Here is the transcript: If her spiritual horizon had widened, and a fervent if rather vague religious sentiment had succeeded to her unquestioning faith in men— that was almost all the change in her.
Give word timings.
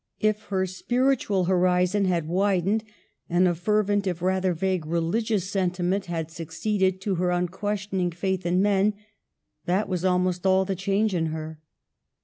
If 0.19 0.41
her 0.45 0.65
spiritual 0.65 1.43
horizon 1.45 2.05
had 2.05 2.27
widened, 2.27 2.83
and 3.29 3.47
a 3.47 3.53
fervent 3.53 4.07
if 4.07 4.19
rather 4.19 4.51
vague 4.51 4.87
religious 4.87 5.47
sentiment 5.51 6.07
had 6.07 6.31
succeeded 6.31 6.99
to 7.01 7.15
her 7.21 7.29
unquestioning 7.29 8.09
faith 8.09 8.43
in 8.43 8.63
men— 8.63 8.95
that 9.67 9.87
was 9.87 10.03
almost 10.03 10.43
all 10.43 10.65
the 10.65 10.75
change 10.75 11.13
in 11.13 11.27
her. 11.27 11.59